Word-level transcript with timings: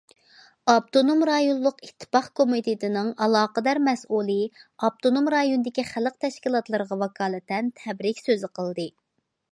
ئاپتونوم 0.71 1.19
رايونلۇق 1.29 1.83
ئىتتىپاق 1.87 2.29
كومىتېتىنىڭ 2.39 3.11
ئالاقىدار 3.25 3.81
مەسئۇلى 3.89 4.39
ئاپتونوم 4.87 5.31
رايوندىكى 5.37 5.87
خەلق 5.93 6.19
تەشكىلاتلىرىغا 6.27 7.01
ۋاكالىتەن 7.05 7.73
تەبرىك 7.83 8.27
سۆزى 8.27 8.55
قىلدى. 8.59 8.89